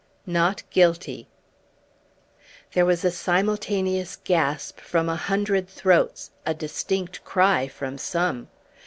"Not 0.25 0.63
guilty." 0.71 1.27
There 2.73 2.87
was 2.87 3.05
a 3.05 3.11
simultaneous 3.11 4.15
gasp 4.23 4.79
from 4.79 5.07
a 5.07 5.15
hundred 5.15 5.69
throats 5.69 6.31
a 6.43 6.55
distinct 6.55 7.23
cry 7.23 7.67
from 7.67 7.99
some. 7.99 8.47